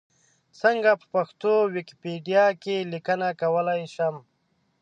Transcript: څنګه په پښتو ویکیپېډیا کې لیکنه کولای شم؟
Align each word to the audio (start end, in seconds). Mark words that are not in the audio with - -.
څنګه 0.61 0.91
په 0.99 1.05
پښتو 1.13 1.51
ویکیپېډیا 1.75 2.45
کې 2.63 2.77
لیکنه 2.93 3.27
کولای 3.41 3.81
شم؟ 3.95 4.15